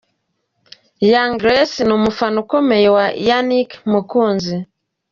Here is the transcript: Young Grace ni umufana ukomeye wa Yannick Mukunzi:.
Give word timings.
Young 1.11 1.33
Grace 1.41 1.79
ni 1.83 1.93
umufana 1.99 2.35
ukomeye 2.43 2.87
wa 2.95 3.05
Yannick 3.27 3.69
Mukunzi:. 3.91 4.57